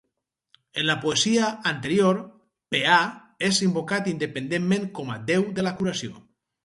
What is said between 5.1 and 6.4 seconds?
a déu de la curació.